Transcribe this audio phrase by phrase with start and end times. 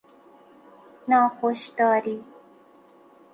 [1.07, 2.23] ناخوش داری